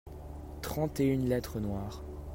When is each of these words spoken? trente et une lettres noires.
trente 0.63 0.99
et 0.99 1.05
une 1.05 1.29
lettres 1.29 1.59
noires. 1.59 2.03